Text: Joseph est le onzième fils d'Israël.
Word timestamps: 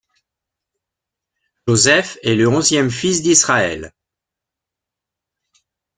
Joseph 1.67 2.17
est 2.23 2.33
le 2.33 2.47
onzième 2.47 2.89
fils 2.89 3.21
d'Israël. 3.21 3.93